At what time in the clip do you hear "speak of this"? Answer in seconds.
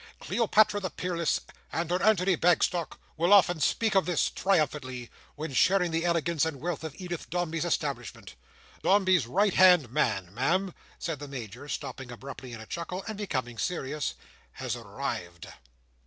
3.59-4.31